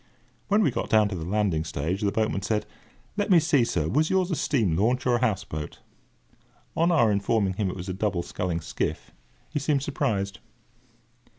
When 0.47 0.63
we 0.63 0.71
got 0.71 0.89
down 0.89 1.09
to 1.09 1.15
the 1.15 1.23
landing 1.29 1.63
stage, 1.63 2.01
the 2.01 2.11
boatman 2.11 2.41
said: 2.41 2.65
"Let 3.17 3.29
me 3.29 3.39
see, 3.39 3.63
sir; 3.63 3.87
was 3.87 4.09
yours 4.09 4.31
a 4.31 4.35
steam 4.35 4.75
launch 4.75 5.05
or 5.05 5.17
a 5.17 5.21
house 5.21 5.43
boat?" 5.43 5.77
[Picture: 5.77 5.79
The 5.79 5.99
bring 5.99 6.05
of 6.05 6.39
the 6.39 6.53
provisions] 6.55 6.71
On 6.77 6.91
our 7.05 7.11
informing 7.11 7.53
him 7.53 7.69
it 7.69 7.75
was 7.75 7.87
a 7.87 7.93
double 7.93 8.23
sculling 8.23 8.61
skiff, 8.61 9.11
he 9.51 9.59
seemed 9.59 9.83
surprised. 9.83 10.39